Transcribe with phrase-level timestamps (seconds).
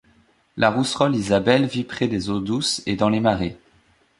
[0.57, 3.55] La rousserolle isabelle vit près des eaux douces et dans les marais.